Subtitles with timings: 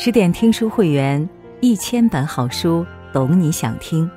[0.00, 1.28] 十点听书会员，
[1.60, 4.08] 一千本好书，懂你想听。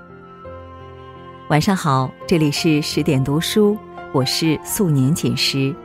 [1.50, 3.76] 晚上好，这里是十点读书，
[4.12, 5.76] 我是素年锦时，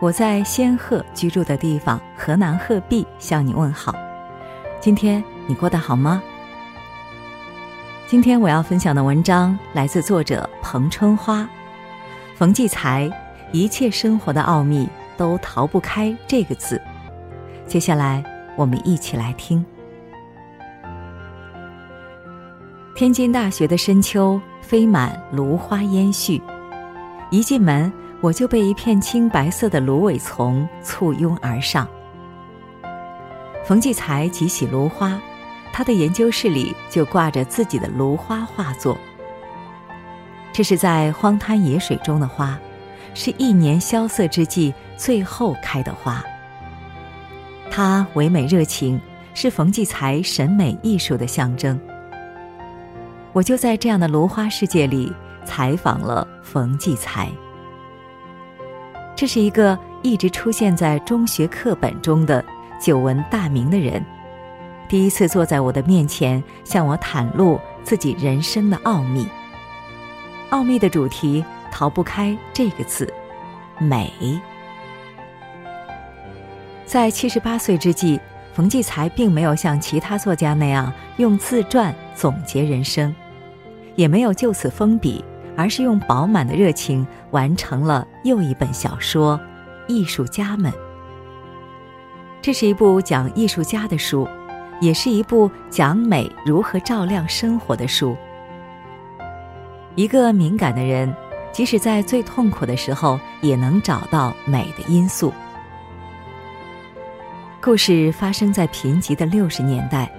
[0.00, 3.92] 我在仙鹤居住的地方河南鹤壁向你问好。
[4.80, 6.22] 今天你过得好吗？
[8.06, 11.48] 今天我要分享的文章来自作者彭春花，
[12.36, 13.10] 冯骥才，
[13.50, 16.80] 一切生活的奥秘都逃不开这个字。
[17.66, 18.22] 接下来。
[18.56, 19.64] 我们一起来听。
[22.94, 26.40] 天津大学的深秋，飞满芦花烟絮。
[27.30, 31.88] 一进门，我就被一片青白色的芦苇丛簇拥而上。
[33.64, 35.18] 冯骥才极喜芦花，
[35.72, 38.96] 他的研究室里就挂着自己的芦花画作。
[40.52, 42.58] 这是在荒滩野水中的花，
[43.14, 46.22] 是一年萧瑟之际最后开的花。
[47.74, 49.00] 他唯美热情，
[49.32, 51.80] 是冯骥才审美艺术的象征。
[53.32, 55.10] 我就在这样的芦花世界里
[55.46, 57.30] 采访了冯骥才。
[59.16, 62.44] 这是一个一直出现在中学课本中的
[62.78, 64.04] 久闻大名的人，
[64.86, 69.26] 第一次坐在我的面前，向我袒露自己人生的奥秘。
[70.50, 73.10] 奥秘的主题逃不开这个字：
[73.78, 74.12] 美。
[76.92, 78.20] 在七十八岁之际，
[78.52, 83.14] 冯骥才并没有像其他作家那样用自传总结人生，
[83.94, 85.24] 也没有就此封笔，
[85.56, 89.40] 而是用饱满的热情完成了又一本小说
[89.90, 90.70] 《艺术家们》。
[92.42, 94.28] 这是一部讲艺术家的书，
[94.78, 98.14] 也是一部讲美如何照亮生活的书。
[99.94, 101.10] 一个敏感的人，
[101.52, 105.32] 即使在最痛苦的时候，也能找到美的因素。
[107.62, 110.10] 故事发生在贫瘠的六十年代，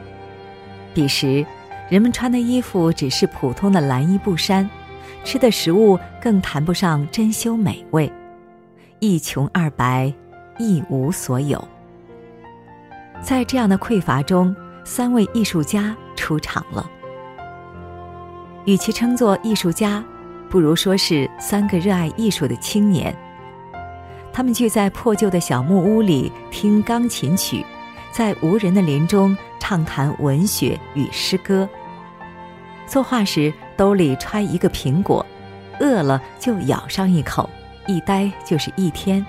[0.94, 1.46] 彼时，
[1.90, 4.68] 人们穿的衣服只是普通的蓝衣布衫，
[5.26, 8.10] 吃的食物更谈不上珍馐美味，
[9.00, 10.12] 一穷二白，
[10.58, 11.62] 一无所有。
[13.22, 14.56] 在这样的匮乏中，
[14.86, 16.90] 三位艺术家出场了。
[18.64, 20.02] 与其称作艺术家，
[20.50, 23.14] 不如说是三个热爱艺术的青年。
[24.34, 27.64] 他们聚在破旧的小木屋里听钢琴曲，
[28.12, 31.70] 在无人的林中畅谈文学与诗歌。
[32.88, 35.24] 作画时兜里揣一个苹果，
[35.80, 37.48] 饿了就咬上一口，
[37.86, 39.24] 一呆就是一天。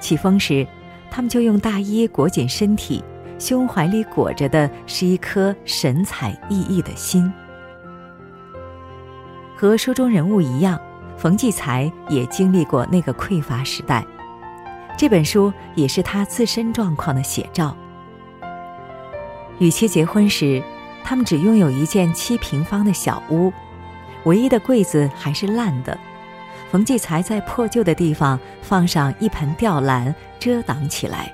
[0.00, 0.66] 起风时，
[1.10, 3.04] 他们就用大衣裹紧身体，
[3.38, 7.30] 胸怀里裹着的是一颗神采奕奕的心。
[9.54, 10.80] 和书中人物一样。
[11.16, 14.04] 冯骥才也经历过那个匮乏时代，
[14.98, 17.76] 这本书也是他自身状况的写照。
[19.58, 20.62] 与其结婚时，
[21.02, 23.50] 他们只拥有一间七平方的小屋，
[24.24, 25.96] 唯一的柜子还是烂的。
[26.70, 31.32] 冯骥才在破旧的地方放上一盆吊兰遮挡起来。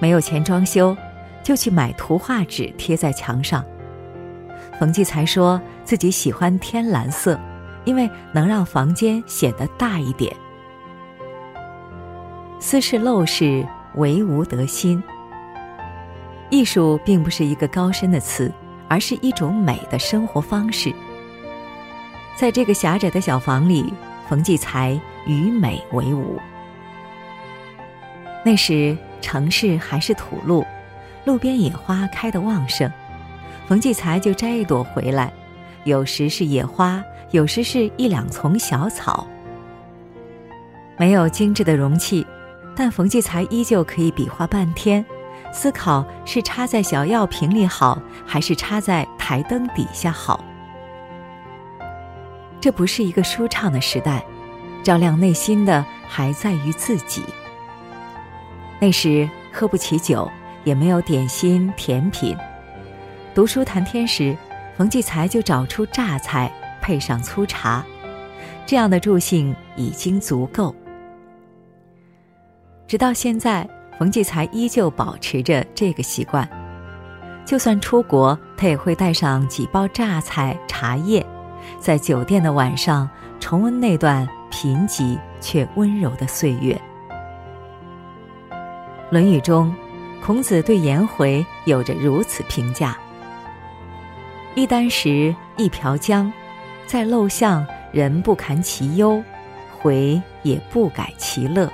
[0.00, 0.96] 没有钱装修，
[1.42, 3.64] 就去买图画纸贴在墙上。
[4.80, 7.38] 冯骥才说自己喜欢天蓝色。
[7.88, 10.36] 因为能让房间显得大一点。
[12.60, 15.02] 斯是陋室，惟吾德馨。
[16.50, 18.52] 艺术并不是一个高深的词，
[18.88, 20.92] 而是一种美的生活方式。
[22.36, 23.90] 在这个狭窄的小房里，
[24.28, 26.38] 冯骥才与美为伍。
[28.44, 30.62] 那时城市还是土路，
[31.24, 32.92] 路边野花开得旺盛，
[33.66, 35.32] 冯骥才就摘一朵回来，
[35.84, 37.02] 有时是野花。
[37.30, 39.26] 有时是一两丛小草，
[40.96, 42.26] 没有精致的容器，
[42.74, 45.04] 但冯骥才依旧可以比划半天，
[45.52, 50.42] 思考是插在小药瓶里好，还是插在台灯底下好。
[52.60, 54.24] 这不是一个舒畅的时代，
[54.82, 57.22] 照亮内心的还在于自己。
[58.80, 60.30] 那时喝不起酒，
[60.64, 62.34] 也没有点心甜品，
[63.34, 64.34] 读书谈天时，
[64.78, 66.50] 冯骥才就找出榨菜。
[66.88, 67.84] 配上粗茶，
[68.64, 70.74] 这样的助兴已经足够。
[72.86, 73.68] 直到现在，
[73.98, 76.48] 冯骥才依旧保持着这个习惯。
[77.44, 81.22] 就算出国，他也会带上几包榨菜、茶叶，
[81.78, 83.06] 在酒店的晚上
[83.38, 86.72] 重温那段贫瘠却温柔的岁月。
[89.10, 89.74] 《论语》中，
[90.24, 92.96] 孔子对颜回有着如此评价
[94.56, 96.32] ：“一箪食，一瓢浆。”
[96.88, 99.22] 在陋巷，人不堪其忧，
[99.78, 101.70] 回也不改其乐。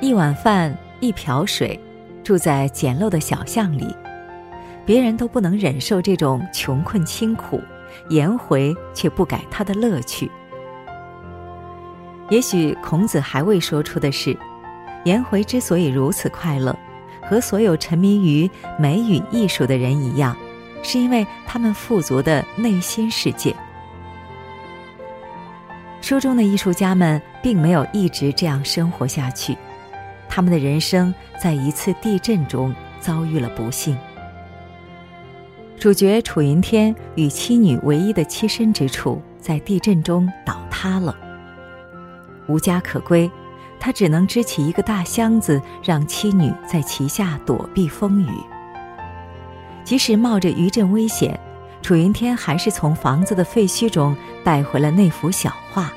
[0.00, 1.80] 一碗饭，一瓢水，
[2.22, 3.96] 住在简陋的小巷里，
[4.84, 7.58] 别人都不能忍受这种穷困清苦，
[8.10, 10.30] 颜回却不改他的乐趣。
[12.28, 14.36] 也许孔子还未说出的是，
[15.06, 16.78] 颜回之所以如此快乐，
[17.22, 20.36] 和所有沉迷于美与艺术的人一样，
[20.86, 23.52] 是因为他们富足的内心世界。
[26.00, 29.58] 书中的艺术家们并没有一直这样生活下去，
[30.28, 31.12] 他们的人生
[31.42, 33.98] 在一次地震中遭遇了不幸。
[35.76, 41.12] 主角楚云天与妻女唯一的栖身之处在地震中倒塌了。
[42.46, 43.28] 无家可归，
[43.80, 48.55] 他只能支起一个大箱子，让妻女在其下躲避风雨。
[49.86, 51.38] 即使冒着余震危险，
[51.80, 55.92] 楚云天还是从房子的废墟中带回了那幅小画。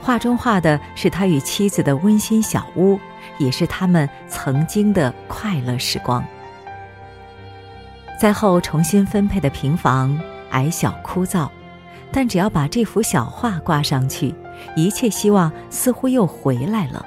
[0.00, 2.98] 画中画的是他与妻子的温馨小屋，
[3.36, 6.24] 也是他们曾经的快乐时光。
[8.18, 10.18] 灾后重新分配的平房
[10.50, 11.46] 矮小枯燥，
[12.10, 14.34] 但只要把这幅小画挂上去。
[14.76, 17.04] 一切希望似乎又回来了。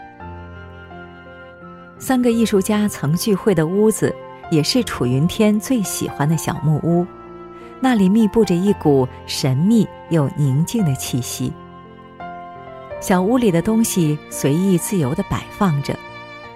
[1.97, 4.13] 三个艺术家曾聚会的屋子，
[4.51, 7.05] 也是楚云天最喜欢的小木屋。
[7.79, 11.51] 那里密布着一股神秘又宁静的气息。
[12.99, 15.95] 小屋里的东西随意自由地摆放着，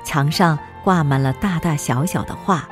[0.03, 2.67] 墙上挂满了大大小小的画，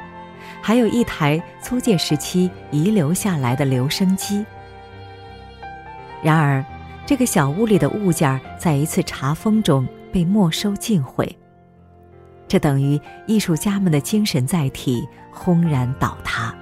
[0.62, 4.46] 还有一台租界时期遗留下来的留声机。
[6.22, 6.64] 然而。
[7.06, 11.34] 这个小屋里的物件在一次查封中被没收尽毁，
[12.47, 16.53] 这等于艺术家们的精神载体轰然倒塌。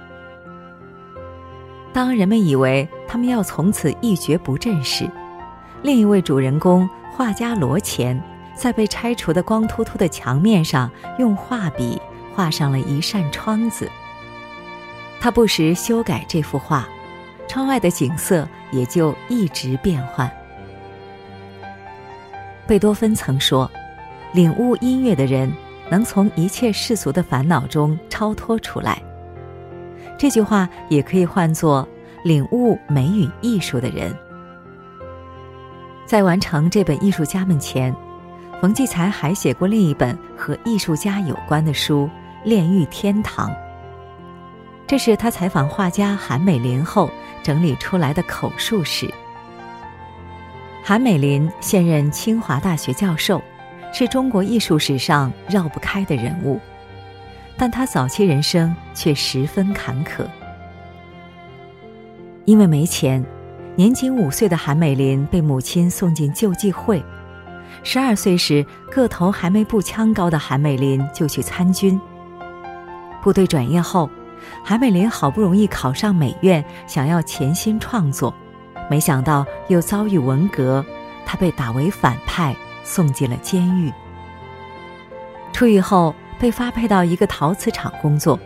[1.92, 5.10] 当人们以为他们要从此一蹶不振时，
[5.82, 8.20] 另一位主人公画家罗前
[8.54, 12.00] 在被拆除的光秃秃的墙面上用画笔
[12.34, 13.90] 画上了一扇窗子。
[15.20, 16.86] 他不时修改这幅画。
[17.48, 20.28] 窗外的景色也就一直变换。
[22.66, 23.70] 贝多芬曾说
[24.34, 25.50] ：“领悟音乐的人，
[25.90, 29.02] 能从一切世俗的烦恼中超脱出来。”
[30.18, 31.86] 这句话也可以换作
[32.24, 34.14] “领悟美与艺术的人”。
[36.06, 37.94] 在完成这本《艺术家们》前，
[38.60, 42.08] 冯骥才还写过另一本和艺术家有关的书
[42.48, 43.50] 《炼狱天堂》。
[44.86, 47.10] 这是他采访画家韩美林后
[47.42, 49.12] 整理出来的口述史。
[50.82, 53.42] 韩美林现任清华大学教授，
[53.98, 56.60] 是中国艺术史上绕不开的人物，
[57.56, 60.26] 但他早期人生却十分坎坷。
[62.44, 63.24] 因为没钱，
[63.74, 67.02] 年仅五岁的韩美林被母亲送进救济会。
[67.82, 71.98] 十二岁时，个头还没步枪高的韩美林就去参军。
[73.22, 74.10] 部队转业后。
[74.62, 78.34] 韩美林好不容易考上美院，想要潜心创作，
[78.90, 80.84] 没想到又遭遇文革，
[81.24, 82.54] 他被打为反派，
[82.86, 83.92] 送进了监狱。
[85.52, 88.38] 出狱后被发配到一个陶瓷厂工作，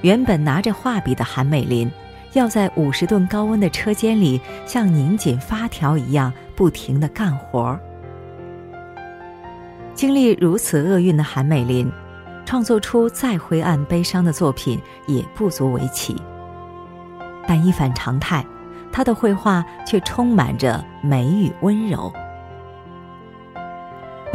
[0.00, 1.90] 原本拿着画笔的韩美林，
[2.32, 7.80] 要在五十吨高温的车间里像拧紧发条一样不停的干活儿。
[9.94, 11.92] 经历如此厄运的韩美林。
[12.46, 16.14] 创作出再灰暗悲伤的作品也不足为奇，
[17.44, 18.46] 但一反常态，
[18.92, 22.12] 他的绘画却充满着美与温柔。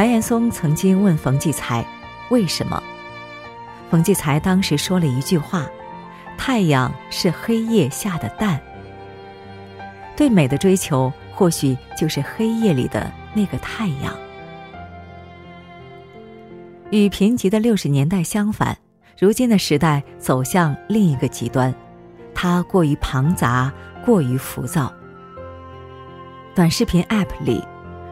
[0.01, 1.86] 白岩松曾经问冯骥才
[2.31, 2.81] ：“为什么？”
[3.91, 5.67] 冯骥才当时说了一句话
[6.39, 8.60] ：“太阳是黑夜下的蛋。”
[10.17, 14.12] 对美的追求，或许就是黑夜里的那个太阳。
[16.89, 18.75] 与贫瘠的六十年代相反，
[19.20, 21.72] 如今的时代走向另一个极端，
[22.34, 23.72] 它过于庞杂，
[24.03, 24.91] 过于浮躁。
[26.55, 27.63] 短视频 App 里，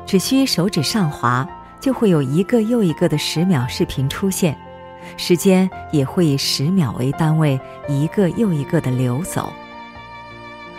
[0.06, 4.58] 只需手指上滑，就会有一个又一个的十秒视频出现，
[5.18, 9.52] 时间也会以十秒为单位，一个又一个的流走。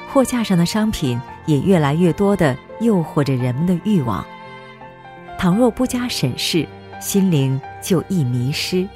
[0.09, 4.25] 货架上的商品也越来越多的诱惑着人们的欲望，
[5.39, 6.67] 倘若不加审视。
[7.01, 8.87] 心灵就易迷失。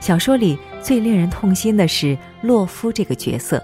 [0.00, 3.62] 小说里最令人痛心的是洛夫这个角色，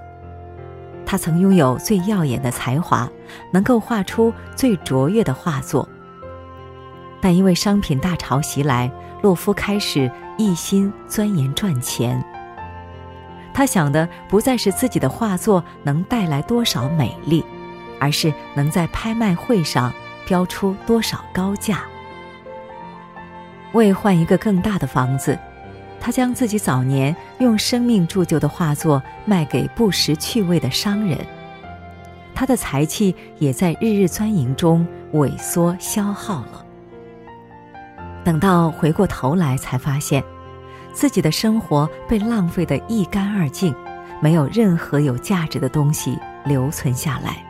[1.06, 3.10] 他曾拥有最耀眼的才华，
[3.50, 5.88] 能够画出最卓越的画作。
[7.22, 8.90] 但因为商品大潮袭来，
[9.22, 12.22] 洛夫开始一心钻研赚钱。
[13.54, 17.44] 他想的不再是自己的画作能带来多少美丽，
[18.00, 19.92] 而是能在拍卖会上
[20.26, 21.84] 标出多少高价。
[23.72, 25.38] 为换一个更大的房子，
[26.00, 31.18] 他将自己早年用生命铸就的画作卖给不识趣味的商人。
[32.34, 36.61] 他的才气也在日日钻营中萎缩消耗了。
[38.24, 40.22] 等到回过头来，才发现，
[40.92, 43.74] 自己的生活被浪费得一干二净，
[44.20, 47.44] 没有任何有价值的东西留存下来。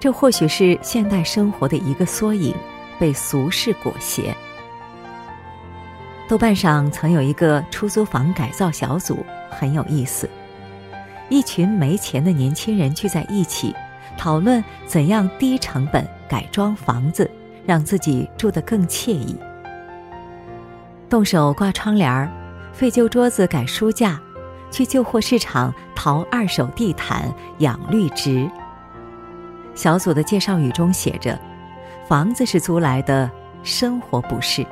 [0.00, 2.54] 这或许是现代生活的一个缩影，
[2.98, 4.34] 被俗世裹挟。
[6.28, 10.28] 豆瓣上曾有一个出租房改造小组，很有意思。
[11.30, 13.74] 一群没钱的年轻人聚在一起，
[14.16, 17.30] 讨论怎样低成本改装房子，
[17.68, 19.36] 让自己住得更惬意。
[21.06, 22.26] 动手挂窗帘儿，
[22.72, 24.18] 废旧桌子改书架，
[24.70, 28.50] 去旧货市场淘二手地毯、养绿植。
[29.74, 31.38] 小组的介绍语中写着
[32.08, 33.30] ：“房子是租来的，
[33.62, 34.64] 生活不是。”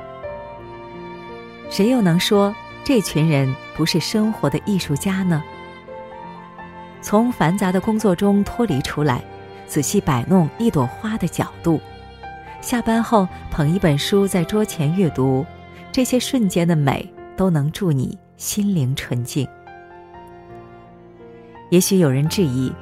[1.69, 5.43] 谁又能说这群人不是生活的艺术家呢？
[6.99, 9.23] 从繁杂的工作中脱离出来，
[9.67, 11.79] 仔细摆弄一朵花的角度，
[12.61, 15.45] 下班后捧一本书在桌前阅读，
[15.91, 19.47] 这些瞬间的美都能助你心灵纯净。
[21.69, 22.73] 也许有人质疑，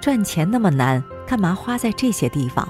[0.00, 1.02] 赚钱那么难。
[1.26, 2.68] 干嘛花在这些地方？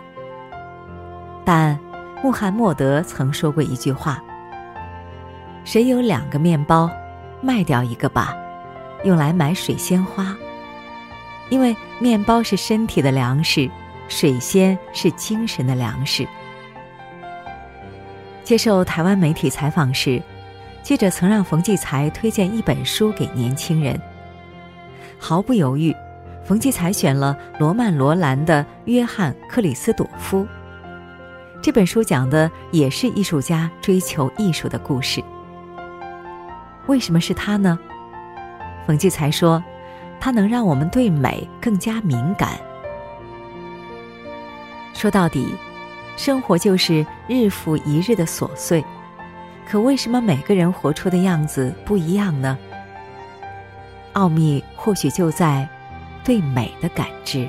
[1.46, 1.78] 但
[2.22, 4.22] 穆罕默德曾说过一句话
[5.64, 6.90] ：“谁有两个面包，
[7.40, 8.36] 卖掉一个吧，
[9.02, 10.36] 用来买水仙花。
[11.48, 13.70] 因为面包是身体的粮食，
[14.08, 16.28] 水仙是精神的粮食。”
[18.50, 20.20] 接受台湾媒体采访时，
[20.82, 23.96] 记者曾让冯骥才推荐一本书给年轻人，
[25.20, 25.94] 毫不犹豫。
[26.42, 30.40] 冯骥才选了罗曼·罗兰的《约翰·克里斯朵夫》
[31.62, 35.22] 这本书，讲的也是艺术家追求艺术的故事。
[36.88, 37.78] 为什么是他呢？
[38.84, 39.62] 冯骥才说，
[40.18, 42.58] 他能让我们对美更加敏感。
[44.92, 45.54] 说到底，
[46.22, 48.84] 生活就是日复一日的琐碎，
[49.66, 52.58] 可为什么每个人活出的样子不一样呢？
[54.12, 55.66] 奥秘或许就在。
[56.22, 57.48] 对美的感知。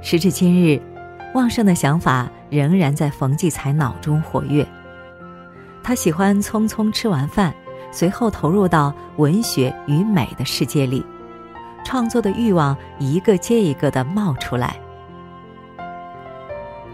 [0.00, 0.80] 时至今日，
[1.34, 4.64] 旺盛的想法仍然在冯骥才脑中活跃。
[5.82, 7.52] 他喜欢匆匆吃完饭，
[7.90, 11.04] 随后投入到文学与美的世界里，
[11.84, 14.76] 创作的欲望一个接一个的冒出来。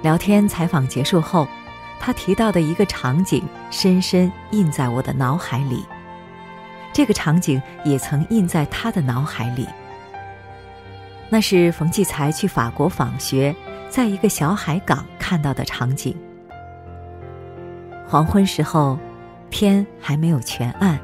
[0.05, 1.49] 聊天采访结束后，
[1.99, 5.83] 他提到的一个场景深深印在我的脑海里。
[6.93, 9.67] 这个场景也曾印在他的脑海里。
[11.31, 13.57] 那是冯骥才去法国访学，
[13.89, 16.15] 在一个小海港看到的场景。
[18.07, 18.99] 黄昏时候，
[19.49, 21.01] 天还没有全暗，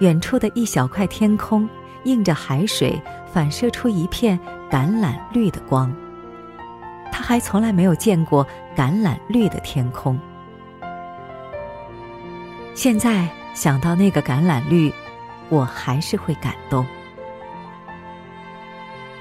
[0.00, 1.66] 远处的一小块天空
[2.04, 3.00] 映着海水，
[3.32, 4.38] 反射出一片
[4.70, 5.90] 橄榄绿的光。
[7.32, 8.46] 还从来没有见过
[8.76, 10.20] 橄榄绿的天空。
[12.74, 13.26] 现在。
[13.54, 14.90] 想到那个橄榄绿，
[15.50, 16.86] 我还是会感动。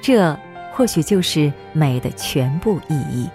[0.01, 0.33] 这
[0.73, 3.29] 或许就是美的全部意义。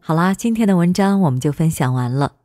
[0.00, 2.36] 好啦，今天的文章我们就分享完了。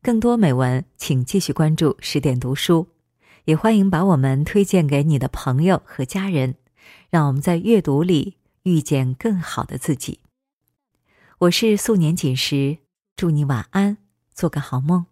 [0.00, 2.88] 更多美文，请继续关注十点读书，
[3.44, 6.56] 也欢迎把我们推荐给你的朋友和家人，
[7.08, 8.36] 让我们在阅读里。
[8.64, 10.20] 遇见更好的自己。
[11.38, 12.76] 我是素年锦时，
[13.16, 13.96] 祝你晚安，
[14.34, 15.09] 做个好梦。